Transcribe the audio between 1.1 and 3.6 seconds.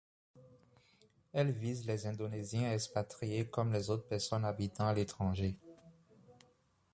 Elle vise les indonésiens expatriés